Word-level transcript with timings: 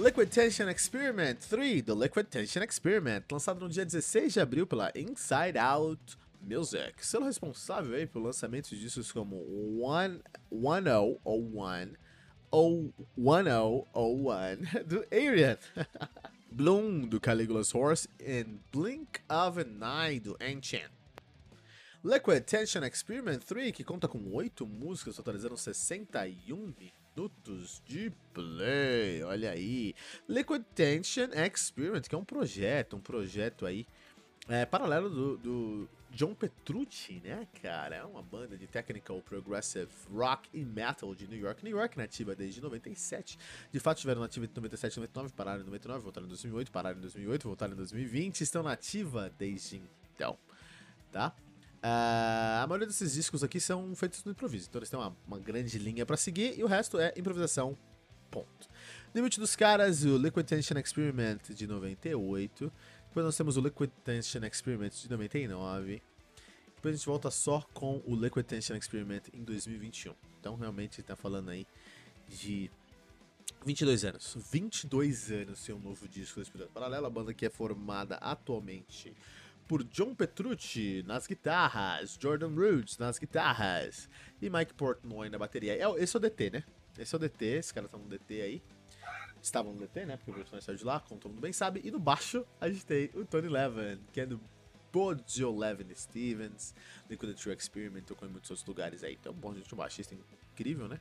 Liquid 0.00 0.30
Tension 0.30 0.70
Experiment 0.70 1.36
3 1.50 1.82
do 1.82 1.94
Liquid 1.94 2.26
Tension 2.26 2.62
Experiment, 2.62 3.22
lançado 3.30 3.60
no 3.60 3.68
dia 3.68 3.84
16 3.84 4.32
de 4.32 4.40
abril 4.40 4.66
pela 4.66 4.90
Inside 4.96 5.58
Out 5.58 6.16
Music, 6.40 7.04
sendo 7.04 7.26
responsável 7.26 7.94
aí 7.94 8.06
pelo 8.06 8.24
lançamento 8.24 8.70
de 8.70 8.80
discos 8.80 9.12
como 9.12 9.36
One, 9.78 10.22
One 10.50 10.88
O 10.88 11.20
ou 11.22 11.54
One, 11.54 11.92
ou 12.50 12.94
One 13.14 13.50
O 13.50 13.86
ou 13.92 14.24
One 14.28 14.62
do 14.88 15.04
Arian, 15.12 15.58
Bloom 16.50 17.00
do 17.00 17.20
Caligula's 17.20 17.74
Horse 17.74 18.08
e 18.18 18.42
Blink 18.72 19.20
of 19.28 19.60
an 19.60 20.06
Eye 20.06 20.18
do 20.18 20.34
Ancient. 20.40 20.90
Liquid 22.02 22.42
Tension 22.44 22.84
Experiment 22.84 23.40
3, 23.40 23.70
que 23.70 23.84
conta 23.84 24.08
com 24.08 24.32
8 24.32 24.66
músicas, 24.66 25.16
totalizando 25.16 25.58
61 25.58 26.56
minutos 26.56 26.99
minutos 27.16 27.82
de 27.86 28.12
play. 28.32 29.22
Olha 29.24 29.50
aí. 29.50 29.94
Liquid 30.28 30.64
Tension 30.74 31.28
Experiment, 31.32 32.02
que 32.02 32.14
é 32.14 32.18
um 32.18 32.24
projeto, 32.24 32.96
um 32.96 33.00
projeto 33.00 33.66
aí 33.66 33.86
é, 34.48 34.64
paralelo 34.64 35.10
do, 35.10 35.36
do, 35.36 35.88
John 36.10 36.34
Petrucci, 36.34 37.20
né, 37.22 37.46
cara? 37.62 37.96
É 37.96 38.04
uma 38.04 38.22
banda 38.22 38.56
de 38.56 38.66
technical 38.66 39.20
progressive 39.22 39.90
rock 40.12 40.48
e 40.52 40.64
metal 40.64 41.14
de 41.14 41.28
New 41.28 41.38
York. 41.38 41.64
New 41.64 41.76
York 41.76 41.96
nativa 41.96 42.34
desde 42.34 42.60
97. 42.60 43.38
De 43.70 43.78
fato, 43.78 43.98
estiveram 43.98 44.20
nativa 44.20 44.46
de 44.46 44.52
97 44.56 44.94
e 44.94 44.96
99, 45.00 45.34
pararam 45.34 45.62
em 45.62 45.66
99, 45.66 46.02
voltaram 46.02 46.26
em 46.26 46.28
2008, 46.28 46.72
pararam 46.72 46.98
em 46.98 47.00
2008, 47.02 47.42
voltaram 47.44 47.72
em 47.74 47.76
2020. 47.76 48.40
Estão 48.40 48.62
nativa 48.62 49.32
desde 49.38 49.80
então, 50.14 50.36
tá? 51.12 51.32
Uh, 51.82 52.60
a 52.62 52.66
maioria 52.68 52.86
desses 52.86 53.14
discos 53.14 53.42
aqui 53.42 53.58
são 53.58 53.94
feitos 53.96 54.22
no 54.24 54.32
improviso, 54.32 54.66
então 54.68 54.78
eles 54.78 54.90
têm 54.90 55.00
uma, 55.00 55.16
uma 55.26 55.38
grande 55.38 55.78
linha 55.78 56.04
para 56.04 56.14
seguir 56.14 56.58
e 56.58 56.62
o 56.62 56.66
resto 56.66 56.98
é 56.98 57.12
improvisação. 57.16 57.76
Ponto. 58.30 58.68
Debut 59.12 59.38
dos 59.38 59.56
caras, 59.56 60.04
o 60.04 60.16
Liquid 60.16 60.46
Tension 60.46 60.78
Experiment 60.78 61.40
de 61.48 61.66
98. 61.66 62.72
Depois 63.08 63.26
nós 63.26 63.36
temos 63.36 63.56
o 63.56 63.60
Liquid 63.60 63.90
Tension 64.04 64.44
Experiment 64.44 64.92
de 64.92 65.10
99. 65.10 66.00
Depois 66.76 66.94
a 66.94 66.96
gente 66.96 67.06
volta 67.06 67.28
só 67.30 67.60
com 67.74 68.00
o 68.06 68.14
Liquid 68.14 68.46
Tension 68.46 68.76
Experiment 68.76 69.22
em 69.34 69.42
2021. 69.42 70.14
Então 70.38 70.54
realmente 70.54 71.00
está 71.00 71.16
falando 71.16 71.48
aí 71.48 71.66
de 72.28 72.70
22 73.66 74.04
anos. 74.04 74.36
22 74.52 75.32
anos 75.32 75.58
sem 75.58 75.74
um 75.74 75.80
novo 75.80 76.06
disco 76.06 76.38
desse 76.38 76.52
projeto 76.52 76.70
paralelo. 76.70 77.06
A 77.06 77.10
banda 77.10 77.34
que 77.34 77.44
é 77.44 77.50
formada 77.50 78.14
atualmente 78.16 79.12
por 79.70 79.84
John 79.84 80.16
Petrucci 80.16 81.04
nas 81.06 81.28
guitarras, 81.28 82.18
Jordan 82.20 82.48
Roots 82.48 82.98
nas 82.98 83.20
guitarras 83.20 84.08
e 84.42 84.50
Mike 84.50 84.74
Portnoy 84.74 85.30
na 85.30 85.38
bateria. 85.38 85.76
É, 85.76 86.02
esse 86.02 86.16
é 86.16 86.18
o 86.18 86.20
DT, 86.20 86.50
né? 86.50 86.64
Esse 86.98 87.14
é 87.14 87.16
o 87.16 87.20
DT, 87.20 87.44
esse 87.44 87.72
cara 87.72 87.86
tá 87.86 87.96
no 87.96 88.08
DT 88.08 88.40
aí. 88.40 88.62
Estavam 89.40 89.72
no 89.72 89.78
DT, 89.78 90.06
né? 90.06 90.16
Porque 90.16 90.32
o 90.32 90.34
personagem 90.34 90.66
saiu 90.66 90.76
de 90.76 90.84
lá, 90.84 90.98
como 90.98 91.20
todo 91.20 91.30
mundo 91.30 91.40
bem 91.40 91.52
sabe. 91.52 91.80
E 91.84 91.90
no 91.92 92.00
baixo 92.00 92.44
a 92.60 92.68
gente 92.68 92.84
tem 92.84 93.10
o 93.14 93.24
Tony 93.24 93.48
Levin, 93.48 94.00
que 94.12 94.22
é 94.22 94.26
do 94.26 94.40
Bojo 94.92 95.56
Levin 95.56 95.94
Stevens, 95.94 96.74
Liquid 97.08 97.32
True 97.36 97.54
Experiment, 97.54 98.02
tocou 98.02 98.26
em 98.26 98.32
muitos 98.32 98.50
outros 98.50 98.66
lugares 98.66 99.04
aí. 99.04 99.16
Então, 99.20 99.32
bom, 99.32 99.54
gente, 99.54 99.72
um 99.72 99.78
baixista 99.78 100.16
incrível, 100.52 100.88
né? 100.88 100.98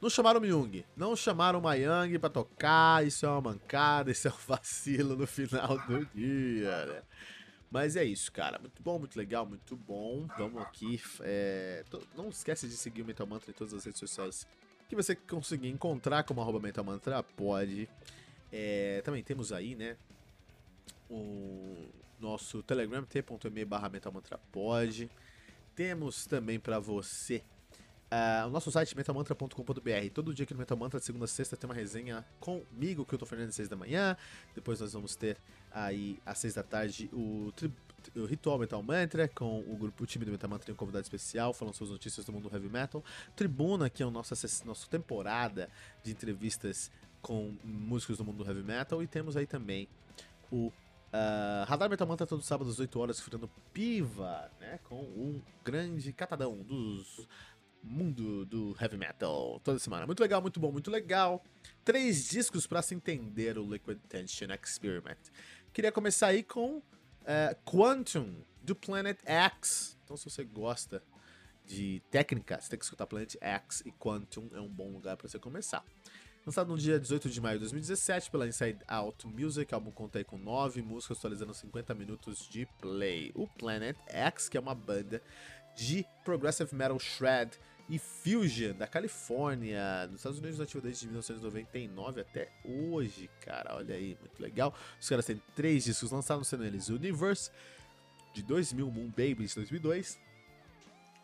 Não 0.00 0.08
chamaram 0.08 0.40
o 0.40 0.42
Myung, 0.42 0.84
não 0.96 1.14
chamaram 1.14 1.58
o 1.58 1.62
Mayang 1.62 2.18
pra 2.18 2.30
tocar, 2.30 3.06
isso 3.06 3.26
é 3.26 3.28
uma 3.28 3.42
mancada, 3.42 4.10
isso 4.10 4.26
é 4.26 4.30
um 4.30 4.40
vacilo 4.48 5.16
no 5.16 5.26
final 5.26 5.76
do 5.86 6.06
dia, 6.06 6.86
né? 6.86 7.02
Mas 7.70 7.96
é 7.96 8.04
isso, 8.04 8.30
cara. 8.30 8.58
Muito 8.58 8.82
bom, 8.82 8.98
muito 8.98 9.16
legal, 9.16 9.44
muito 9.46 9.76
bom. 9.76 10.26
Vamos 10.38 10.62
aqui. 10.62 11.00
É... 11.20 11.84
Não 12.16 12.28
esquece 12.28 12.68
de 12.68 12.76
seguir 12.76 13.02
o 13.02 13.04
Mental 13.04 13.26
Mantra 13.26 13.50
em 13.50 13.54
todas 13.54 13.74
as 13.74 13.84
redes 13.84 13.98
sociais 13.98 14.46
que 14.88 14.94
você 14.94 15.14
conseguir 15.14 15.68
encontrar 15.68 16.24
como 16.24 16.40
arroba 16.40 16.60
Mental 16.60 16.84
Mantra, 16.84 17.22
pode. 17.22 17.88
É... 18.52 19.02
Também 19.04 19.22
temos 19.22 19.52
aí, 19.52 19.74
né? 19.74 19.96
O 21.10 21.76
nosso 22.20 22.62
Telegram, 22.62 23.04
t.me 23.04 23.64
barra 23.64 23.88
Mental 23.88 24.12
Mantra 24.12 24.38
pode. 24.52 25.10
Temos 25.74 26.26
também 26.26 26.60
para 26.60 26.78
você 26.78 27.42
Uh, 28.14 28.46
o 28.46 28.50
nosso 28.50 28.70
site 28.70 28.96
metamantra.com.br. 28.96 30.10
Todo 30.14 30.32
dia 30.32 30.44
aqui 30.44 30.54
no 30.54 30.60
Metamantra, 30.60 31.00
de 31.00 31.04
segunda 31.04 31.24
a 31.24 31.28
sexta, 31.28 31.56
tem 31.56 31.68
uma 31.68 31.74
resenha 31.74 32.24
comigo, 32.38 33.04
que 33.04 33.12
eu 33.12 33.18
tô 33.18 33.26
Fernando, 33.26 33.48
às 33.48 33.56
6 33.56 33.68
da 33.68 33.74
manhã. 33.74 34.16
Depois 34.54 34.78
nós 34.78 34.92
vamos 34.92 35.16
ter 35.16 35.36
aí, 35.72 36.20
às 36.24 36.38
6 36.38 36.54
da 36.54 36.62
tarde, 36.62 37.10
o, 37.12 37.52
o 38.14 38.24
Ritual 38.24 38.56
Metal 38.56 38.80
Mantra, 38.80 39.26
com 39.26 39.58
o 39.58 39.76
grupo 39.76 40.04
o 40.04 40.06
time 40.06 40.24
do 40.24 40.30
Metamantra 40.30 40.70
e 40.70 40.72
um 40.72 40.76
convidado 40.76 41.02
especial, 41.02 41.52
falando 41.52 41.74
sobre 41.74 41.86
as 41.86 41.92
notícias 41.94 42.24
do 42.24 42.32
mundo 42.32 42.48
heavy 42.52 42.68
metal. 42.68 43.02
Tribuna, 43.34 43.90
que 43.90 44.00
é 44.00 44.06
a 44.06 44.10
nossa, 44.10 44.36
nossa 44.64 44.86
temporada 44.88 45.68
de 46.04 46.12
entrevistas 46.12 46.92
com 47.20 47.56
músicos 47.64 48.18
do 48.18 48.24
mundo 48.24 48.46
heavy 48.46 48.62
metal. 48.62 49.02
E 49.02 49.08
temos 49.08 49.36
aí 49.36 49.46
também 49.46 49.88
o 50.52 50.72
Uh, 51.14 51.62
Radar 51.68 51.88
Metal 51.88 52.08
Mantra 52.08 52.26
todo 52.26 52.42
sábado 52.42 52.68
às 52.68 52.80
8 52.80 52.98
horas, 52.98 53.20
furando 53.20 53.48
piva, 53.72 54.50
né? 54.58 54.80
Com 54.82 54.96
um 54.96 55.40
grande 55.64 56.12
catadão 56.12 56.56
dos 56.56 57.24
mundo 57.84 58.46
do 58.46 58.76
heavy 58.80 58.96
metal 58.96 59.60
toda 59.62 59.78
semana. 59.78 60.06
Muito 60.06 60.20
legal, 60.20 60.40
muito 60.40 60.58
bom, 60.58 60.72
muito 60.72 60.90
legal. 60.90 61.44
Três 61.84 62.28
discos 62.28 62.66
para 62.66 62.80
se 62.82 62.94
entender 62.94 63.58
o 63.58 63.70
Liquid 63.70 63.98
Tension 64.08 64.48
Experiment. 64.62 65.18
Queria 65.72 65.92
começar 65.92 66.28
aí 66.28 66.42
com 66.42 66.78
uh, 66.78 66.82
Quantum 67.64 68.42
do 68.62 68.74
Planet 68.74 69.18
X. 69.24 69.98
Então, 70.04 70.16
se 70.16 70.24
você 70.24 70.44
gosta 70.44 71.02
de 71.66 72.02
técnica, 72.10 72.60
você 72.60 72.70
tem 72.70 72.78
que 72.78 72.84
escutar 72.84 73.06
Planet 73.06 73.36
X 73.40 73.82
e 73.84 73.92
Quantum 73.92 74.48
é 74.54 74.60
um 74.60 74.68
bom 74.68 74.90
lugar 74.90 75.16
para 75.16 75.28
você 75.28 75.38
começar. 75.38 75.84
Lançado 76.46 76.68
no 76.68 76.76
dia 76.76 77.00
18 77.00 77.30
de 77.30 77.40
maio 77.40 77.54
de 77.54 77.60
2017 77.60 78.30
pela 78.30 78.46
Inside 78.46 78.78
Out 78.86 79.26
Music, 79.26 79.72
o 79.72 79.76
álbum 79.76 79.90
conta 79.90 80.18
aí 80.18 80.24
com 80.24 80.36
9 80.36 80.82
músicas, 80.82 81.16
atualizando 81.16 81.54
50 81.54 81.94
minutos 81.94 82.46
de 82.46 82.66
play. 82.82 83.32
O 83.34 83.48
Planet 83.48 83.96
X, 84.06 84.48
que 84.50 84.58
é 84.58 84.60
uma 84.60 84.74
banda 84.74 85.22
de 85.74 86.04
progressive 86.22 86.74
metal 86.74 86.98
shred 86.98 87.58
e 87.88 87.98
Fusion, 87.98 88.74
da 88.74 88.86
Califórnia, 88.86 90.06
nos 90.06 90.16
Estados 90.16 90.38
Unidos, 90.38 90.60
ativa 90.60 90.80
desde 90.80 91.06
1999 91.06 92.20
até 92.20 92.50
hoje, 92.64 93.28
cara. 93.40 93.76
Olha 93.76 93.94
aí, 93.94 94.16
muito 94.20 94.40
legal. 94.40 94.74
Os 94.98 95.08
caras 95.08 95.26
têm 95.26 95.40
três 95.54 95.84
discos 95.84 96.10
lançados, 96.10 96.48
sendo 96.48 96.64
eles 96.64 96.88
Universe, 96.88 97.50
de 98.32 98.42
2000, 98.42 98.90
Moon 98.90 99.08
Baby, 99.08 99.46
de 99.46 99.54
2002, 99.54 100.18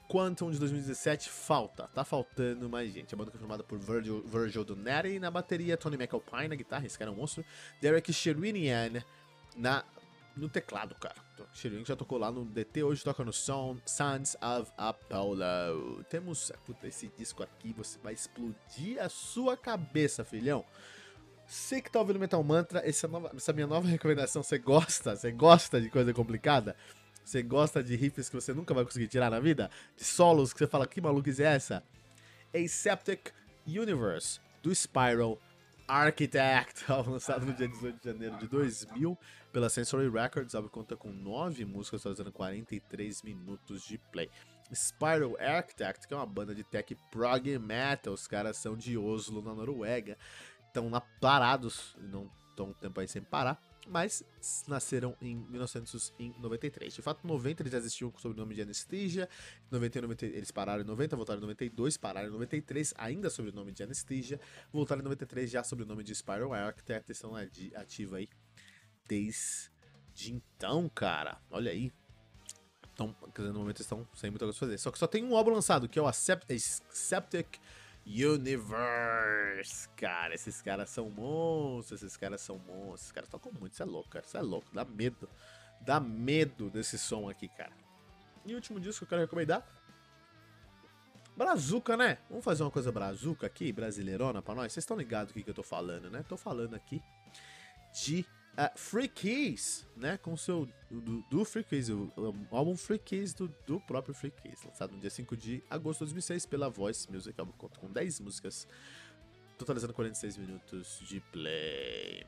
Quantum, 0.07 0.51
de 0.51 0.59
2017, 0.59 1.31
falta. 1.31 1.89
Tá 1.89 2.05
faltando 2.05 2.69
mais 2.69 2.93
gente. 2.93 3.15
A 3.15 3.17
banda 3.17 3.31
foi 3.31 3.39
formada 3.39 3.63
por 3.63 3.79
Virgil, 3.79 4.23
Virgil 4.27 4.65
Donati 4.65 5.19
na 5.19 5.31
bateria, 5.31 5.77
Tony 5.77 5.97
McAlpine 5.97 6.49
na 6.49 6.57
guitarra, 6.57 6.85
esse 6.85 6.99
cara 6.99 7.11
é 7.11 7.15
um 7.15 7.17
monstro, 7.17 7.45
Derek 7.81 8.13
Sherwinian 8.13 9.03
na 9.57 9.85
no 10.37 10.49
teclado, 10.49 10.95
cara. 10.97 11.17
Shirin 11.53 11.85
já 11.85 11.97
tocou 11.97 12.19
lá 12.19 12.31
no 12.31 12.45
DT, 12.45 12.83
hoje 12.83 13.05
toca 13.05 13.25
no 13.25 13.33
Son, 13.33 13.77
Sons 13.85 14.37
of 14.41 14.71
Apollo. 14.77 16.05
Temos 16.09 16.53
puta, 16.67 16.87
esse 16.87 17.11
disco 17.17 17.43
aqui, 17.43 17.73
você 17.73 17.99
vai 17.99 18.13
explodir 18.13 19.01
a 19.01 19.09
sua 19.09 19.57
cabeça, 19.57 20.25
filhão. 20.25 20.65
Você 21.47 21.83
que 21.83 21.91
tá 21.91 21.99
ouvindo 21.99 22.19
Metal 22.19 22.43
Mantra, 22.45 22.81
essa, 22.89 23.09
nova, 23.09 23.33
essa 23.35 23.53
minha 23.53 23.67
nova 23.67 23.87
recomendação, 23.89 24.43
você 24.43 24.59
gosta? 24.59 25.17
Você 25.17 25.33
gosta 25.33 25.81
de 25.81 25.91
coisa 25.91 26.15
complicada? 26.15 26.77
Você 27.25 27.43
gosta 27.43 27.83
de 27.83 27.97
riffs 27.97 28.29
que 28.29 28.37
você 28.37 28.53
nunca 28.53 28.73
vai 28.73 28.85
conseguir 28.85 29.09
tirar 29.09 29.31
na 29.31 29.41
vida? 29.41 29.71
De 29.97 30.05
solos 30.05 30.53
que 30.53 30.59
você 30.61 30.67
fala, 30.67 30.87
que 30.87 31.01
maluquice 31.01 31.43
é 31.43 31.55
essa? 31.55 31.83
Aseptic 32.55 33.33
Universe, 33.67 34.41
do 34.63 34.75
Spiral 34.75 35.39
Architect, 35.87 36.85
lançado 37.07 37.45
no 37.45 37.53
dia 37.53 37.67
18 37.67 37.99
de 37.99 38.05
janeiro 38.05 38.37
de 38.39 38.47
2000 38.47 39.19
pela 39.53 39.69
Sensory 39.69 40.09
Records. 40.09 40.55
A 40.55 40.63
conta 40.63 40.97
com 40.97 41.13
9 41.13 41.65
músicas, 41.65 42.03
trazendo 42.03 42.33
43 42.33 43.23
minutos 43.23 43.83
de 43.83 43.99
play. 44.13 44.31
Spiral 44.73 45.37
Architect, 45.41 46.07
que 46.07 46.15
é 46.15 46.17
uma 46.17 46.27
banda 46.27 46.55
de 46.55 46.63
tech 46.63 46.97
prog 47.11 47.59
metal, 47.59 48.15
os 48.15 48.27
caras 48.29 48.57
são 48.57 48.77
de 48.77 48.97
Oslo, 48.97 49.43
na 49.43 49.53
Noruega, 49.53 50.17
estão 50.67 50.89
lá 50.89 51.01
parados, 51.21 51.97
não 51.99 52.31
estão 52.51 52.73
tempo 52.75 53.01
aí 53.01 53.09
sem 53.09 53.23
parar. 53.23 53.61
mas 53.91 54.25
nasceram 54.69 55.17
em 55.21 55.37
1993. 55.37 56.95
De 56.95 57.03
fato, 57.03 57.25
em 57.25 57.29
90 57.29 57.63
eles 57.63 57.73
já 57.73 57.79
existiam 57.79 58.11
com 58.11 58.19
o 58.19 58.21
sobrenome 58.21 58.55
de 58.55 58.63
Anesthesia, 58.63 59.29
90, 59.71 60.03
90, 60.03 60.27
eles 60.27 60.51
pararam 60.51 60.83
em 60.83 60.87
90, 60.87 61.17
voltaram 61.17 61.39
em 61.39 61.43
92, 61.43 61.97
pararam 61.97 62.29
em 62.29 62.33
93, 62.33 62.95
ainda 62.97 63.31
sob 63.31 63.49
o 63.49 63.53
nome 63.53 63.73
de 63.73 63.83
Anesthesia, 63.83 64.41
voltaram 64.73 65.01
em 65.01 65.05
93 65.05 65.51
já 65.51 65.65
sob 65.65 65.83
o 65.83 65.87
nome 65.87 66.05
de 66.05 66.15
Spiral 66.15 66.53
Architect, 66.53 67.11
estão 67.11 67.35
ativa 67.35 68.19
aí 68.19 68.29
desde 69.11 70.33
então, 70.33 70.89
cara. 70.89 71.39
Olha 71.51 71.73
aí. 71.73 71.93
Então, 72.93 73.17
no 73.39 73.55
momento 73.55 73.81
estão 73.81 74.07
sem 74.15 74.31
muita 74.31 74.45
coisa 74.45 74.57
pra 74.59 74.69
fazer. 74.69 74.79
Só 74.79 74.91
que 74.91 74.99
só 74.99 75.07
tem 75.07 75.25
um 75.25 75.35
álbum 75.37 75.51
lançado, 75.51 75.89
que 75.89 75.99
é 75.99 76.03
o 76.03 76.07
Aseptic 76.07 77.59
Universe. 78.07 79.89
Cara, 79.97 80.35
esses 80.35 80.63
caras 80.63 80.91
são 80.91 81.11
monstros, 81.11 82.03
esses 82.03 82.17
caras 82.17 82.41
são 82.41 82.59
monstros. 82.59 83.01
Esses 83.01 83.13
caras 83.13 83.29
tocam 83.29 83.53
muito, 83.59 83.73
isso 83.73 83.83
é 83.83 83.87
louco, 83.87 84.11
cara. 84.11 84.25
Isso 84.25 84.37
é 84.37 84.43
louco, 84.43 84.69
dá 84.73 84.85
medo. 84.85 85.29
Dá 85.81 85.99
medo 85.99 86.71
desse 86.71 86.99
som 86.99 87.29
aqui, 87.29 87.49
cara. 87.49 87.73
E 88.45 88.53
o 88.53 88.57
último 88.57 88.79
disco 88.79 88.99
que 89.01 89.05
eu 89.05 89.09
quero 89.09 89.23
recomendar. 89.23 89.67
Brazuca, 91.37 91.97
né? 91.97 92.19
Vamos 92.29 92.45
fazer 92.45 92.63
uma 92.63 92.71
coisa 92.71 92.93
brazuca 92.93 93.47
aqui, 93.47 93.73
brasileirona 93.73 94.43
pra 94.43 94.55
nós. 94.55 94.73
Vocês 94.73 94.83
estão 94.83 94.97
ligados 94.97 95.33
do 95.33 95.35
que, 95.35 95.43
que 95.43 95.49
eu 95.49 95.55
tô 95.55 95.63
falando, 95.63 96.11
né? 96.11 96.23
Tô 96.29 96.37
falando 96.37 96.75
aqui 96.75 97.03
de 97.95 98.27
uh, 98.55 98.79
Free 98.79 99.09
Keys, 99.09 99.87
né? 99.97 100.19
Com 100.19 100.33
o 100.33 100.39
seu. 100.39 100.69
Do, 100.91 101.23
do 101.31 101.45
Free 101.45 101.65
Keys, 101.65 101.89
o, 101.89 102.13
o, 102.17 102.57
álbum 102.57 102.77
Free 102.77 102.99
Keys 102.99 103.33
do, 103.33 103.49
do 103.67 103.81
próprio 103.81 104.15
Free 104.15 104.31
Keys, 104.31 104.63
lançado 104.65 104.93
no 104.93 105.01
dia 105.01 105.11
5 105.11 105.37
de 105.37 105.63
agosto 105.71 106.01
de 106.01 106.07
2006 106.07 106.47
pela 106.47 106.69
Voice 106.69 107.11
Music. 107.11 107.39
Álbum 107.39 107.53
conta 107.53 107.79
com 107.79 107.91
10 107.91 108.21
músicas, 108.21 108.67
totalizando 109.57 109.93
46 109.95 110.37
minutos 110.37 111.01
de 111.07 111.21
play. 111.21 112.27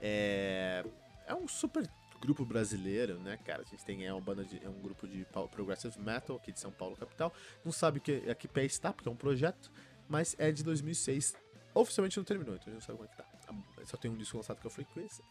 É. 0.00 0.84
É 1.26 1.34
um 1.34 1.46
super 1.46 1.86
grupo 2.20 2.44
brasileiro, 2.44 3.18
né, 3.18 3.38
cara? 3.44 3.62
A 3.62 3.64
gente 3.64 3.84
tem 3.84 4.06
é 4.06 4.12
uma 4.12 4.20
banda 4.20 4.44
de 4.44 4.64
é 4.64 4.68
um 4.68 4.80
grupo 4.80 5.06
de 5.06 5.26
progressive 5.50 5.98
metal 6.00 6.36
aqui 6.36 6.52
de 6.52 6.60
São 6.60 6.70
Paulo 6.70 6.96
capital. 6.96 7.32
Não 7.64 7.72
sabe 7.72 8.00
que 8.00 8.28
aqui 8.30 8.48
pé 8.48 8.64
está 8.64 8.92
porque 8.92 9.08
é 9.08 9.12
um 9.12 9.16
projeto, 9.16 9.70
mas 10.08 10.34
é 10.38 10.50
de 10.50 10.62
2006. 10.62 11.34
Oficialmente 11.78 12.16
não 12.16 12.24
terminou, 12.24 12.56
então 12.56 12.72
a 12.72 12.74
gente 12.74 12.74
não 12.74 12.80
sabe 12.80 12.98
como 12.98 13.08
é 13.08 13.12
que 13.12 13.16
tá. 13.16 13.84
Só 13.86 13.96
tem 13.96 14.10
um 14.10 14.16
disco 14.16 14.36
lançado 14.36 14.58
que 14.60 14.66
é 14.66 14.68
o 14.68 14.70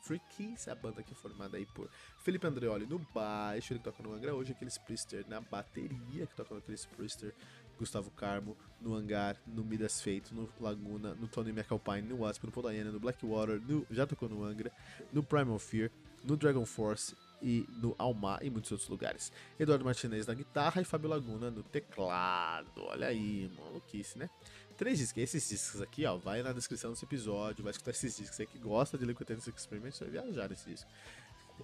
Free 0.02 0.22
Keys, 0.30 0.68
a 0.70 0.76
banda 0.76 1.04
que 1.04 1.12
é 1.12 1.16
formada 1.16 1.58
aí 1.58 1.66
por 1.66 1.90
Felipe 2.20 2.48
Andreoli 2.48 2.86
no 2.86 3.00
baixo, 3.14 3.74
ele 3.74 3.82
toca 3.82 4.02
no 4.02 4.14
Angra 4.14 4.34
hoje, 4.34 4.54
aqueles 4.54 4.78
Priester 4.78 5.26
na 5.28 5.42
bateria, 5.42 6.26
que 6.26 6.34
toca 6.34 6.54
no 6.54 6.62
aqueles 6.62 6.86
Priester, 6.86 7.36
Gustavo 7.78 8.10
Carmo 8.12 8.56
no 8.80 8.96
Hangar, 8.96 9.36
no 9.46 9.62
Midas 9.62 10.02
Feito, 10.02 10.34
no 10.34 10.50
Laguna, 10.58 11.14
no 11.16 11.28
Tony 11.28 11.52
McAlpine, 11.52 12.04
no 12.04 12.22
Wasp, 12.22 12.46
no 12.46 12.52
Podaiana, 12.52 12.94
no 12.94 13.00
Blackwater, 13.00 13.60
no, 13.60 13.86
já 13.92 14.08
tocou 14.08 14.30
no 14.30 14.42
Angra, 14.46 14.72
no 15.12 15.22
Primal 15.22 15.60
Fear, 15.60 15.92
no 16.24 16.38
Dragon 16.38 16.66
Force 16.66 17.14
e 17.42 17.66
no 17.82 17.96
Almar 17.98 18.40
e 18.42 18.50
muitos 18.50 18.72
outros 18.72 18.90
lugares. 18.90 19.32
Eduardo 19.60 19.86
Martinez 19.86 20.28
na 20.28 20.34
guitarra 20.34 20.82
e 20.82 20.86
Fábio 20.86 21.10
Laguna 21.10 21.52
no 21.52 21.64
teclado. 21.64 22.84
Olha 22.86 23.08
aí, 23.08 23.52
maluquice, 23.58 24.18
né? 24.18 24.30
Três 24.78 25.00
discos. 25.00 25.24
Esses 25.24 25.50
discos 25.50 25.82
aqui, 25.82 26.06
ó, 26.06 26.18
vai 26.18 26.44
na 26.44 26.54
descrição 26.54 26.92
desse 26.92 27.06
episódio, 27.06 27.64
vai 27.64 27.72
escutar 27.72 27.92
esses 27.92 28.16
discos. 28.16 28.36
Você 28.36 28.46
que 28.46 28.60
gosta 28.60 28.98
de 28.98 29.06
Liquid 29.06 29.28
Tennis 29.28 29.48
Experiment, 29.48 29.94
vai 30.00 30.10
viajar 30.10 30.50
nesse 30.50 30.70
disco. 30.70 30.90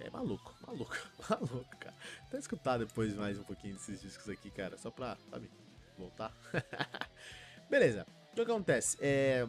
É 0.00 0.10
maluco, 0.10 0.54
maluco, 0.66 0.96
maluco, 1.30 1.76
cara. 1.78 1.94
Até 2.26 2.38
escutar 2.38 2.78
depois 2.78 3.14
mais 3.14 3.38
um 3.38 3.44
pouquinho 3.44 3.74
desses 3.74 4.02
discos 4.02 4.28
aqui, 4.28 4.50
cara, 4.50 4.76
só 4.76 4.90
pra, 4.90 5.16
sabe, 5.30 5.48
voltar. 5.96 6.34
Beleza, 7.70 8.06
o 8.32 8.34
que 8.34 8.40
acontece? 8.40 8.98
É. 9.00 9.46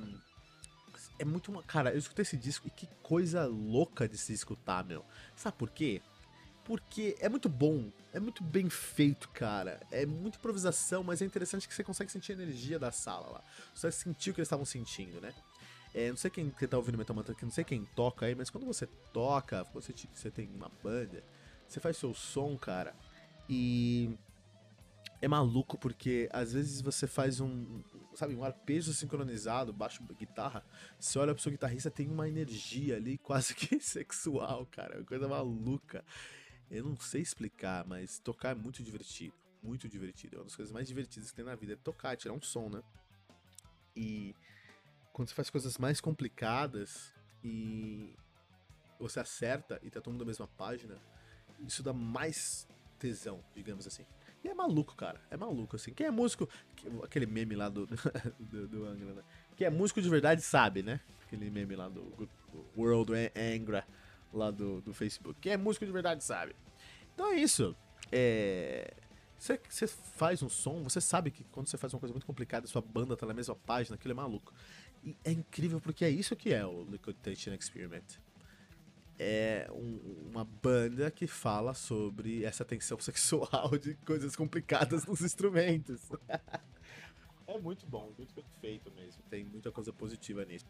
É 1.18 1.26
muito 1.26 1.50
uma. 1.50 1.64
Cara, 1.64 1.92
eu 1.92 1.98
escutei 1.98 2.24
esse 2.24 2.38
disco 2.38 2.68
e 2.68 2.72
que 2.72 2.88
coisa 3.02 3.46
louca 3.46 4.08
de 4.08 4.18
se 4.18 4.34
escutar, 4.34 4.84
meu. 4.84 5.04
Sabe 5.36 5.58
por 5.58 5.70
quê? 5.70 6.02
Porque 6.66 7.16
é 7.20 7.30
muito 7.30 7.48
bom, 7.48 7.92
é 8.12 8.20
muito 8.20 8.44
bem 8.44 8.70
feito, 8.70 9.30
cara. 9.30 9.80
É 9.92 10.06
muita 10.06 10.38
improvisação, 10.40 11.04
mas 11.04 11.22
é 11.22 11.26
interessante 11.26 11.68
que 11.68 11.74
você 11.74 11.84
consegue 11.84 12.12
sentir 12.12 12.32
a 12.32 12.36
energia 12.36 12.80
da 12.80 12.92
sala 12.92 13.30
lá. 13.30 13.44
Você 13.74 13.92
sentiu 13.92 14.32
o 14.32 14.34
que 14.34 14.42
eles 14.42 14.48
estavam 14.48 14.66
sentindo, 14.66 15.22
né? 15.22 15.34
É, 15.94 16.10
não 16.10 16.18
sei 16.18 16.30
quem, 16.32 16.50
quem 16.50 16.68
tá 16.68 16.76
ouvindo 16.76 16.98
Metal 16.98 17.16
Mantra 17.16 17.34
não 17.42 17.52
sei 17.52 17.64
quem 17.64 17.86
toca 17.96 18.26
aí, 18.26 18.36
mas 18.36 18.50
quando 18.50 18.66
você 18.66 18.88
toca, 19.14 19.64
você, 19.74 19.94
você 20.14 20.30
tem 20.30 20.50
uma 20.54 20.70
banda, 20.84 21.24
você 21.68 21.80
faz 21.80 21.96
seu 21.96 22.14
som, 22.14 22.58
cara, 22.58 22.94
e 23.48 24.18
é 25.22 25.28
maluco 25.28 25.78
porque 25.78 26.28
às 26.34 26.52
vezes 26.52 26.82
você 26.82 27.08
faz 27.08 27.40
um, 27.40 27.82
sabe, 28.14 28.36
um 28.36 28.44
arpejo 28.44 28.94
sincronizado, 28.94 29.72
baixo 29.72 30.04
guitarra, 30.20 30.66
você 31.00 31.18
olha 31.18 31.34
pro 31.34 31.42
seu 31.42 31.52
guitarrista, 31.52 31.90
tem 31.90 32.10
uma 32.10 32.28
energia 32.28 32.98
ali 32.98 33.18
quase 33.18 33.54
que 33.56 33.80
sexual, 33.80 34.66
cara, 34.66 34.96
é 34.96 34.98
uma 34.98 35.06
coisa 35.06 35.28
maluca. 35.30 36.04
Eu 36.70 36.84
não 36.84 36.96
sei 36.98 37.22
explicar, 37.22 37.86
mas 37.86 38.20
tocar 38.20 38.52
é 38.52 38.56
muito 38.56 38.84
divertido. 38.84 39.34
Muito 39.62 39.88
divertido. 39.88 40.36
É 40.36 40.40
uma 40.40 40.46
das 40.46 40.56
coisas 40.56 40.72
mais 40.72 40.88
divertidas 40.88 41.30
que 41.30 41.36
tem 41.36 41.46
na 41.46 41.56
vida. 41.56 41.74
É 41.74 41.76
tocar, 41.76 42.16
tirar 42.16 42.34
um 42.34 42.42
som, 42.42 42.70
né? 42.70 42.82
E 43.96 44.36
quando 45.14 45.30
você 45.30 45.36
faz 45.36 45.50
coisas 45.50 45.78
mais 45.78 46.02
complicadas 46.02 47.14
e 47.44 48.14
você 49.00 49.20
acerta 49.20 49.80
e 49.84 49.90
tá 49.90 50.02
todo 50.02 50.14
mundo 50.14 50.22
na 50.22 50.28
mesma 50.28 50.48
página, 50.48 50.98
isso 51.66 51.82
dá 51.82 51.94
mais 51.94 52.68
tesão, 53.00 53.44
digamos 53.54 53.88
assim. 53.88 54.06
E 54.44 54.48
é 54.48 54.54
maluco, 54.54 54.96
cara. 54.96 55.20
É 55.32 55.38
maluco, 55.38 55.76
assim. 55.76 55.94
Quem 55.94 56.08
é 56.08 56.12
músico. 56.12 56.48
Aquele 57.04 57.26
meme 57.26 57.56
lá 57.56 57.70
do, 57.70 57.88
do, 58.40 58.68
do 58.68 58.86
Angra, 58.86 59.14
né? 59.14 59.24
Quem 59.56 59.66
é 59.66 59.70
músico 59.70 60.02
de 60.02 60.10
verdade 60.10 60.42
sabe, 60.42 60.84
né? 60.84 61.00
Aquele 61.26 61.50
meme 61.50 61.76
lá 61.76 61.90
do, 61.90 62.02
do 62.02 62.30
World 62.78 63.12
Angra 63.36 63.86
lá 64.34 64.52
do, 64.52 64.82
do 64.82 64.94
Facebook. 64.94 65.40
Quem 65.40 65.54
é 65.54 65.58
músico 65.58 65.86
de 65.86 65.92
verdade 65.92 66.24
sabe. 66.24 66.56
Então 67.14 67.32
é 67.32 67.36
isso. 67.36 67.76
É. 68.12 68.94
Você 69.38 69.86
faz 69.88 70.42
um 70.42 70.50
som, 70.50 70.82
você 70.82 71.02
sabe 71.02 71.30
que 71.30 71.44
quando 71.46 71.68
você 71.68 71.78
faz 71.78 71.94
uma 71.94 72.00
coisa 72.00 72.14
muito 72.14 72.26
complicada, 72.26 72.66
sua 72.68 72.82
banda 72.82 73.18
tá 73.18 73.26
na 73.26 73.34
mesma 73.34 73.56
página, 73.56 73.96
aquilo 73.96 74.14
é 74.14 74.16
maluco. 74.16 74.54
E 75.04 75.16
é 75.24 75.32
incrível 75.32 75.80
porque 75.80 76.04
é 76.04 76.10
isso 76.10 76.36
que 76.36 76.54
é 76.54 76.66
o 76.66 76.84
Liquid 76.86 77.16
Tension 77.18 77.54
Experiment. 77.54 78.18
É 79.20 79.70
um, 79.72 80.30
uma 80.32 80.44
banda 80.44 81.12
que 81.12 81.28
fala 81.28 81.74
sobre 81.74 82.44
essa 82.44 82.66
tensão 82.66 82.98
sexual 83.00 83.78
de 83.78 83.94
coisas 83.98 84.36
complicadas 84.36 85.06
nos 85.06 85.22
instrumentos. 85.22 86.02
é 87.48 87.58
muito 87.60 87.86
bom, 87.86 88.12
muito 88.18 88.34
bem 88.34 88.46
feito 88.60 88.92
mesmo. 88.94 89.22
Tem 89.30 89.44
muita 89.44 89.72
coisa 89.72 89.94
positiva 89.94 90.44
nisso. 90.44 90.66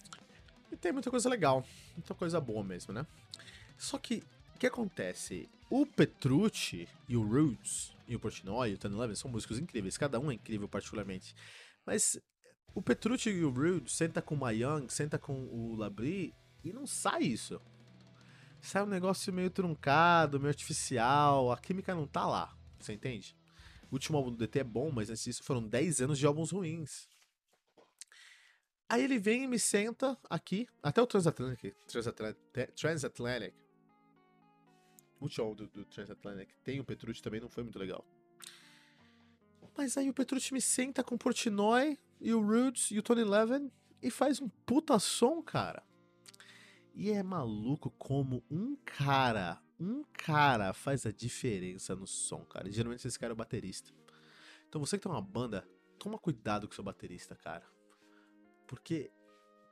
E 0.72 0.76
tem 0.76 0.92
muita 0.92 1.10
coisa 1.10 1.30
legal, 1.30 1.64
muita 1.96 2.14
coisa 2.14 2.42
boa 2.42 2.64
mesmo, 2.64 2.94
né? 2.94 3.06
Só 3.78 3.98
que, 3.98 4.24
o 4.56 4.60
que 4.60 4.68
acontece? 4.68 5.50
O 5.70 5.86
Petrucci 5.86 6.88
e 7.10 7.18
o 7.18 7.28
Roots, 7.28 7.96
e 8.08 8.16
o 8.16 8.20
Portnoy 8.20 8.72
e 8.72 8.74
o 8.76 8.78
Tony 8.78 8.96
Levin 8.96 9.16
são 9.16 9.32
músicos 9.32 9.60
incríveis, 9.60 9.98
cada 9.98 10.20
um 10.20 10.32
é 10.32 10.36
incrível 10.36 10.68
particularmente. 10.68 11.36
Mas 11.86 12.20
o 12.74 12.82
Petrucci 12.82 13.30
e 13.30 13.44
o 13.44 13.50
Roots 13.50 13.96
senta 13.96 14.22
com 14.22 14.36
o 14.36 14.38
Mayang, 14.38 14.92
senta 14.92 15.18
com 15.18 15.34
o 15.48 15.76
Labrie 15.76 16.34
e 16.64 16.72
não 16.72 16.86
sai 16.86 17.24
isso. 17.24 17.60
Sai 18.62 18.84
um 18.84 18.88
negócio 18.88 19.34
meio 19.34 19.50
truncado, 19.50 20.40
meio 20.40 20.50
artificial, 20.50 21.52
a 21.52 21.58
química 21.58 21.94
não 21.94 22.08
tá 22.08 22.26
lá, 22.26 22.56
você 22.80 22.94
entende? 22.94 23.36
O 23.92 23.96
último 23.96 24.18
álbum 24.18 24.32
do 24.32 24.38
DT 24.38 24.60
é 24.60 24.64
bom, 24.64 24.92
mas 24.92 25.10
antes 25.10 25.24
disso 25.24 25.44
foram 25.44 25.68
10 25.68 26.02
anos 26.02 26.18
de 26.18 26.26
álbuns 26.26 26.52
ruins. 26.52 27.08
Aí 28.88 29.04
ele 29.04 29.18
vem 29.18 29.44
e 29.44 29.48
me 29.48 29.58
senta 29.58 30.18
aqui, 30.30 30.68
até 30.82 31.02
o 31.02 31.08
Transatlantic, 31.08 31.76
Transatlantic, 31.88 32.72
Transatlantic 32.76 33.65
o 35.20 35.28
show 35.28 35.56
do, 35.56 35.68
do 35.68 35.86
Transatlantic 35.86 36.50
tem 36.64 36.80
o 36.80 36.84
Petrucci 36.84 37.22
também, 37.22 37.40
não 37.40 37.50
foi 37.50 37.64
muito 37.64 37.80
legal. 37.80 38.06
Mas 39.78 39.98
aí 39.98 40.10
o 40.10 40.14
Petrucci 40.14 40.54
me 40.54 40.62
senta 40.62 41.04
com 41.04 41.16
o 41.16 41.18
Portnoy 41.18 42.00
e 42.22 42.34
o 42.34 42.42
Roots 42.42 42.92
e 42.92 43.00
o 43.00 43.04
Tony 43.04 43.24
Levin 43.24 43.72
e 44.02 44.10
faz 44.10 44.40
um 44.40 44.48
puta 44.66 44.98
som, 45.00 45.42
cara. 45.42 45.84
E 46.94 47.12
é 47.12 47.22
maluco 47.22 47.92
como 47.92 48.42
um 48.50 48.76
cara, 48.86 49.62
um 49.78 50.04
cara 50.14 50.74
faz 50.74 51.06
a 51.06 51.12
diferença 51.12 51.94
no 51.96 52.08
som, 52.08 52.46
cara. 52.46 52.70
E 52.70 52.72
geralmente 52.72 53.06
esse 53.06 53.20
cara 53.20 53.32
é 53.32 53.36
o 53.36 53.38
baterista. 53.38 53.92
Então 54.70 54.80
você 54.80 54.98
que 54.98 55.04
tem 55.04 55.12
uma 55.12 55.22
banda, 55.22 55.68
toma 56.00 56.18
cuidado 56.18 56.68
com 56.68 56.74
seu 56.74 56.84
baterista, 56.84 57.36
cara. 57.36 57.66
Porque 58.66 59.12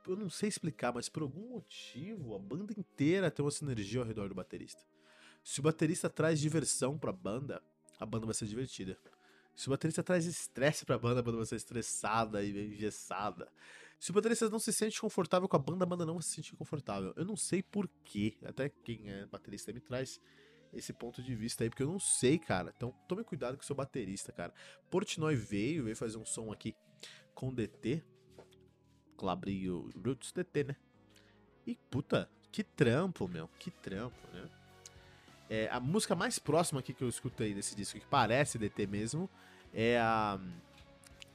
eu 0.06 0.16
não 0.16 0.28
sei 0.28 0.50
explicar, 0.50 0.92
mas 0.92 1.08
por 1.08 1.22
algum 1.22 1.48
motivo 1.48 2.34
a 2.34 2.38
banda 2.38 2.74
inteira 2.76 3.30
tem 3.30 3.42
uma 3.42 3.50
sinergia 3.50 4.00
ao 4.00 4.06
redor 4.06 4.28
do 4.28 4.34
baterista. 4.34 4.84
Se 5.44 5.60
o 5.60 5.62
baterista 5.62 6.08
traz 6.08 6.40
diversão 6.40 6.98
pra 6.98 7.12
banda, 7.12 7.62
a 8.00 8.06
banda 8.06 8.24
vai 8.24 8.34
ser 8.34 8.46
divertida. 8.46 8.98
Se 9.54 9.68
o 9.68 9.70
baterista 9.70 10.02
traz 10.02 10.24
estresse 10.24 10.86
pra 10.86 10.98
banda, 10.98 11.20
a 11.20 11.22
banda 11.22 11.36
vai 11.36 11.46
ser 11.46 11.56
estressada 11.56 12.42
e 12.42 12.72
engessada. 12.72 13.46
Se 14.00 14.10
o 14.10 14.14
baterista 14.14 14.48
não 14.48 14.58
se 14.58 14.72
sente 14.72 14.98
confortável 14.98 15.46
com 15.46 15.54
a 15.54 15.58
banda, 15.58 15.84
a 15.84 15.86
banda 15.86 16.06
não 16.06 16.14
vai 16.14 16.22
se 16.22 16.30
sentir 16.30 16.56
confortável. 16.56 17.12
Eu 17.14 17.26
não 17.26 17.36
sei 17.36 17.62
porquê. 17.62 18.38
Até 18.42 18.70
quem 18.70 19.10
é 19.10 19.26
baterista 19.26 19.70
me 19.70 19.80
traz 19.80 20.18
esse 20.72 20.94
ponto 20.94 21.22
de 21.22 21.34
vista 21.34 21.62
aí, 21.62 21.68
porque 21.68 21.82
eu 21.82 21.88
não 21.88 22.00
sei, 22.00 22.38
cara. 22.38 22.72
Então 22.74 22.90
tome 23.06 23.22
cuidado 23.22 23.56
com 23.56 23.62
o 23.62 23.66
seu 23.66 23.76
baterista, 23.76 24.32
cara. 24.32 24.52
Portnoy 24.90 25.36
veio, 25.36 25.84
veio 25.84 25.94
fazer 25.94 26.16
um 26.16 26.24
som 26.24 26.50
aqui 26.50 26.74
com 27.34 27.52
DT. 27.52 28.02
Clabrio 29.16 29.90
Roots 30.04 30.32
DT, 30.32 30.64
né? 30.64 30.76
E 31.66 31.76
puta, 31.90 32.30
que 32.50 32.64
trampo, 32.64 33.28
meu, 33.28 33.46
que 33.58 33.70
trampo, 33.70 34.26
né? 34.32 34.63
É, 35.48 35.68
a 35.70 35.78
música 35.78 36.14
mais 36.14 36.38
próxima 36.38 36.80
aqui 36.80 36.92
que 36.92 37.02
eu 37.02 37.08
escutei 37.08 37.54
desse 37.54 37.74
disco, 37.76 37.98
que 37.98 38.06
parece 38.06 38.58
DT 38.58 38.86
mesmo, 38.86 39.28
é 39.72 39.98
a 39.98 40.38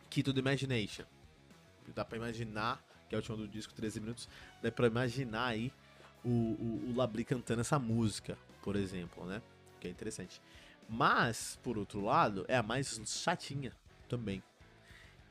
Key 0.09 0.23
to 0.23 0.33
the 0.33 0.39
Imagination. 0.39 1.05
Dá 1.93 2.03
pra 2.03 2.17
imaginar, 2.17 2.83
que 3.07 3.15
é 3.15 3.17
a 3.17 3.19
última 3.19 3.37
do 3.37 3.47
disco, 3.47 3.73
13 3.73 3.99
minutos, 3.99 4.29
dá 4.61 4.71
pra 4.71 4.87
imaginar 4.87 5.47
aí 5.47 5.71
o, 6.23 6.29
o, 6.29 6.89
o 6.89 6.95
Labri 6.95 7.23
cantando 7.23 7.61
essa 7.61 7.79
música, 7.79 8.37
por 8.61 8.75
exemplo, 8.75 9.25
né? 9.25 9.41
Que 9.79 9.87
é 9.87 9.91
interessante. 9.91 10.41
Mas, 10.87 11.59
por 11.63 11.77
outro 11.77 12.01
lado, 12.01 12.45
é 12.47 12.57
a 12.57 12.63
mais 12.63 12.99
chatinha 13.05 13.71
também. 14.07 14.43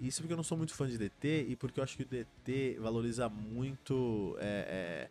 Isso 0.01 0.21
porque 0.21 0.33
eu 0.33 0.37
não 0.37 0.45
sou 0.45 0.57
muito 0.57 0.75
fã 0.75 0.87
de 0.87 0.97
DT 0.97 1.47
e 1.49 1.57
porque 1.57 1.81
eu 1.81 1.85
acho 1.85 1.97
que 1.97 2.05
o 2.05 2.07
DT 2.07 2.79
valoriza 2.81 3.29
muito 3.29 4.37
é, 4.39 5.09
é, 5.09 5.11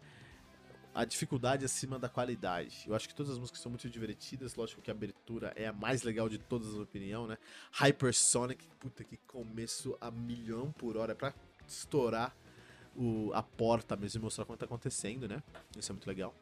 a 0.97 1.05
dificuldade 1.05 1.63
acima 1.63 1.99
da 1.99 2.09
qualidade. 2.09 2.83
Eu 2.87 2.95
acho 2.95 3.07
que 3.07 3.13
todas 3.13 3.31
as 3.31 3.37
músicas 3.37 3.61
são 3.61 3.69
muito 3.69 3.87
divertidas, 3.87 4.55
lógico 4.55 4.81
que 4.81 4.89
a 4.89 4.95
abertura 4.95 5.53
é 5.55 5.67
a 5.67 5.71
mais 5.71 6.01
legal 6.01 6.27
de 6.27 6.39
todas, 6.39 6.69
na 6.69 6.73
minha 6.73 6.83
opinião, 6.83 7.27
né? 7.27 7.37
Hypersonic, 7.71 8.67
puta 8.79 9.03
que 9.03 9.15
começo 9.27 9.95
a 10.01 10.09
milhão 10.09 10.71
por 10.71 10.97
hora, 10.97 11.11
é 11.11 11.15
pra 11.15 11.35
estourar 11.67 12.35
o, 12.95 13.31
a 13.35 13.43
porta 13.43 13.95
mesmo 13.95 14.21
e 14.21 14.23
mostrar 14.23 14.43
o 14.43 14.47
que 14.47 14.57
tá 14.57 14.65
acontecendo, 14.65 15.27
né? 15.27 15.43
Isso 15.77 15.91
é 15.91 15.93
muito 15.93 16.07
legal. 16.07 16.33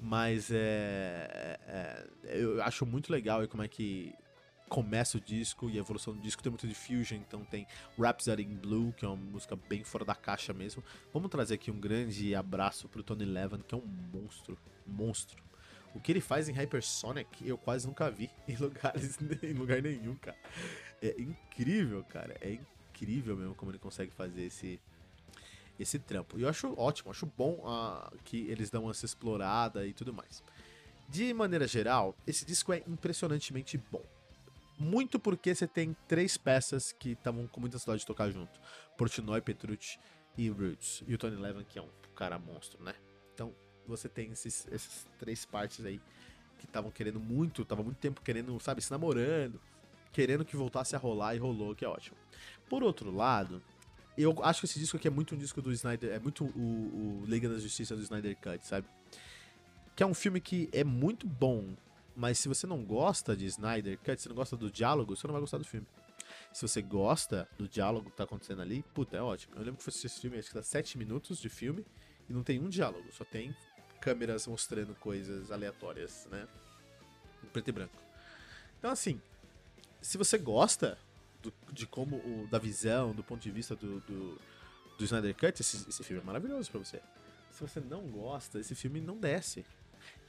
Mas 0.00 0.50
é, 0.50 1.60
é, 1.64 2.08
eu 2.24 2.60
acho 2.60 2.84
muito 2.84 3.12
legal 3.12 3.46
como 3.46 3.62
é 3.62 3.68
que 3.68 4.12
começa 4.72 5.18
o 5.18 5.20
disco 5.20 5.68
e 5.68 5.76
a 5.76 5.80
evolução 5.80 6.14
do 6.14 6.20
disco. 6.22 6.42
Tem 6.42 6.50
muito 6.50 6.66
de 6.66 6.74
fusion, 6.74 7.18
então 7.18 7.44
tem 7.44 7.66
Rhapsody 7.98 8.42
in 8.42 8.54
Blue, 8.54 8.94
que 8.94 9.04
é 9.04 9.08
uma 9.08 9.16
música 9.16 9.54
bem 9.54 9.84
fora 9.84 10.02
da 10.02 10.14
caixa 10.14 10.54
mesmo. 10.54 10.82
Vamos 11.12 11.30
trazer 11.30 11.56
aqui 11.56 11.70
um 11.70 11.78
grande 11.78 12.34
abraço 12.34 12.88
pro 12.88 13.02
Tony 13.02 13.26
Levin, 13.26 13.58
que 13.58 13.74
é 13.74 13.78
um 13.78 13.84
monstro, 14.10 14.56
monstro. 14.86 15.44
O 15.94 16.00
que 16.00 16.10
ele 16.10 16.22
faz 16.22 16.48
em 16.48 16.52
Hypersonic 16.52 17.46
eu 17.46 17.58
quase 17.58 17.86
nunca 17.86 18.10
vi 18.10 18.30
em 18.48 18.56
lugares 18.56 19.18
em 19.42 19.52
lugar 19.52 19.82
nenhum, 19.82 20.16
cara. 20.16 20.38
É 21.02 21.20
incrível, 21.20 22.02
cara. 22.04 22.34
É 22.40 22.52
incrível 22.52 23.36
mesmo 23.36 23.54
como 23.54 23.72
ele 23.72 23.78
consegue 23.78 24.10
fazer 24.10 24.44
esse 24.44 24.80
esse 25.78 25.98
trampo. 25.98 26.38
E 26.38 26.42
eu 26.42 26.48
acho 26.48 26.72
ótimo, 26.78 27.10
acho 27.10 27.26
bom 27.26 27.62
uh, 27.66 28.16
que 28.24 28.48
eles 28.48 28.70
dão 28.70 28.88
essa 28.88 29.04
explorada 29.04 29.86
e 29.86 29.92
tudo 29.92 30.14
mais. 30.14 30.42
De 31.10 31.34
maneira 31.34 31.66
geral, 31.66 32.16
esse 32.26 32.46
disco 32.46 32.72
é 32.72 32.82
impressionantemente 32.86 33.76
bom. 33.90 34.02
Muito 34.82 35.20
porque 35.20 35.54
você 35.54 35.66
tem 35.66 35.96
três 36.08 36.36
peças 36.36 36.92
que 36.92 37.10
estavam 37.10 37.46
com 37.46 37.60
muita 37.60 37.78
saudade 37.78 38.00
de 38.00 38.06
tocar 38.06 38.30
junto: 38.30 38.60
Portnoy, 38.98 39.40
Petrucci 39.40 39.98
e 40.36 40.48
Roots. 40.48 41.04
E 41.06 41.14
o 41.14 41.18
Tony 41.18 41.36
Levin, 41.36 41.64
que 41.64 41.78
é 41.78 41.82
um 41.82 41.88
cara 42.16 42.36
monstro, 42.36 42.82
né? 42.82 42.92
Então 43.32 43.54
você 43.86 44.08
tem 44.08 44.32
esses, 44.32 44.66
essas 44.66 45.06
três 45.18 45.44
partes 45.44 45.84
aí 45.84 46.00
que 46.58 46.66
estavam 46.66 46.90
querendo 46.90 47.20
muito, 47.20 47.64
tava 47.64 47.82
muito 47.82 47.98
tempo 47.98 48.20
querendo, 48.22 48.58
sabe, 48.60 48.82
se 48.82 48.90
namorando, 48.90 49.60
querendo 50.12 50.44
que 50.44 50.56
voltasse 50.56 50.96
a 50.96 50.98
rolar 50.98 51.36
e 51.36 51.38
rolou, 51.38 51.74
que 51.74 51.84
é 51.84 51.88
ótimo. 51.88 52.16
Por 52.68 52.82
outro 52.82 53.10
lado, 53.10 53.62
eu 54.18 54.34
acho 54.42 54.60
que 54.60 54.66
esse 54.66 54.80
disco 54.80 54.96
aqui 54.96 55.06
é 55.06 55.10
muito 55.10 55.34
um 55.34 55.38
disco 55.38 55.62
do 55.62 55.72
Snyder. 55.72 56.12
É 56.12 56.18
muito 56.18 56.44
o, 56.44 57.22
o 57.22 57.24
Liga 57.26 57.48
da 57.48 57.58
Justiça 57.58 57.94
do 57.94 58.02
Snyder 58.02 58.36
Cut, 58.36 58.66
sabe? 58.66 58.86
Que 59.94 60.02
é 60.02 60.06
um 60.06 60.14
filme 60.14 60.40
que 60.40 60.68
é 60.72 60.82
muito 60.82 61.26
bom, 61.26 61.76
mas 62.14 62.38
se 62.38 62.48
você 62.48 62.66
não 62.66 62.84
gosta 62.84 63.36
de 63.36 63.46
Snyder 63.46 63.98
Cut, 63.98 64.20
se 64.20 64.28
não 64.28 64.36
gosta 64.36 64.56
do 64.56 64.70
diálogo, 64.70 65.16
você 65.16 65.26
não 65.26 65.32
vai 65.32 65.40
gostar 65.40 65.58
do 65.58 65.64
filme. 65.64 65.86
Se 66.52 66.62
você 66.62 66.82
gosta 66.82 67.48
do 67.56 67.68
diálogo 67.68 68.10
que 68.10 68.16
tá 68.16 68.24
acontecendo 68.24 68.60
ali, 68.60 68.82
puta, 68.94 69.16
é 69.16 69.22
ótimo. 69.22 69.54
Eu 69.54 69.60
lembro 69.60 69.76
que 69.76 69.84
foi 69.84 69.92
esse 69.92 70.20
filme, 70.20 70.38
acho 70.38 70.48
que 70.48 70.54
dá 70.54 70.62
7 70.62 70.98
minutos 70.98 71.38
de 71.38 71.48
filme 71.48 71.84
e 72.28 72.32
não 72.32 72.42
tem 72.42 72.60
um 72.60 72.68
diálogo, 72.68 73.10
só 73.12 73.24
tem 73.24 73.54
câmeras 74.00 74.46
mostrando 74.46 74.94
coisas 74.96 75.50
aleatórias, 75.50 76.26
né? 76.30 76.46
Em 77.42 77.46
preto 77.46 77.68
e 77.68 77.72
branco. 77.72 77.96
Então, 78.78 78.90
assim, 78.90 79.20
se 80.00 80.18
você 80.18 80.36
gosta 80.36 80.98
do, 81.40 81.52
de 81.72 81.86
como, 81.86 82.16
o, 82.16 82.48
da 82.50 82.58
visão, 82.58 83.14
do 83.14 83.22
ponto 83.22 83.40
de 83.40 83.50
vista 83.50 83.76
do, 83.76 84.00
do, 84.00 84.38
do 84.98 85.04
Snyder 85.04 85.34
Cut, 85.34 85.60
esse, 85.60 85.88
esse 85.88 86.04
filme 86.04 86.20
é 86.20 86.24
maravilhoso 86.24 86.70
para 86.70 86.80
você. 86.80 87.00
Se 87.50 87.60
você 87.60 87.80
não 87.80 88.02
gosta, 88.08 88.58
esse 88.58 88.74
filme 88.74 89.00
não 89.00 89.16
desce. 89.16 89.64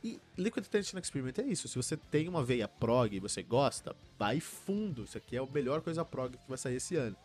E 0.04 0.20
Liquid 0.38 0.66
Tension 0.66 1.00
Experiment 1.00 1.38
é 1.38 1.44
isso. 1.44 1.68
Se 1.68 1.78
você 1.78 1.96
tem 1.96 2.28
uma 2.28 2.44
veia 2.44 2.68
prog 2.68 3.16
e 3.16 3.20
você 3.20 3.42
gosta, 3.42 3.96
vai 4.20 4.40
fundo. 4.42 5.04
Isso 5.04 5.18
aqui 5.18 5.38
é 5.38 5.40
a 5.40 5.46
melhor 5.46 5.82
coisa 5.82 6.04
prog 6.04 6.38
que 6.38 6.50
vai 6.50 6.58
sair 6.58 6.76
esse 6.76 6.96
ano. 6.98 7.16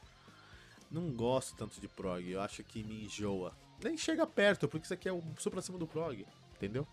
Não 0.90 1.10
gosto 1.10 1.56
tanto 1.56 1.80
de 1.80 1.88
prog, 1.88 2.30
eu 2.30 2.40
acho 2.40 2.62
que 2.62 2.82
me 2.84 3.04
enjoa. 3.04 3.52
Nem 3.82 3.96
chega 3.96 4.26
perto, 4.26 4.68
porque 4.68 4.84
isso 4.84 4.94
aqui 4.94 5.08
é 5.08 5.12
o 5.12 5.22
supra 5.38 5.60
cima 5.60 5.76
do 5.76 5.86
prog, 5.86 6.24
entendeu? 6.54 6.86